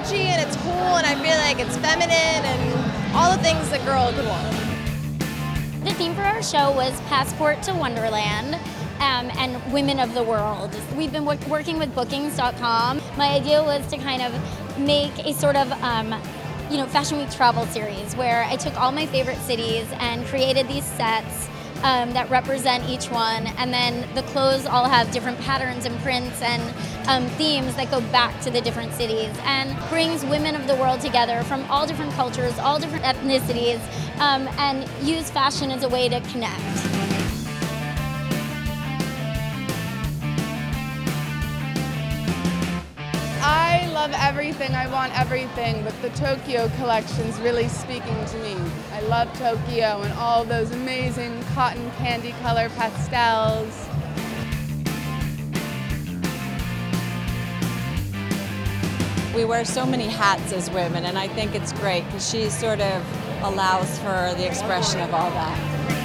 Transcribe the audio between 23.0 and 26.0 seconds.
one, and then the clothes all have different patterns and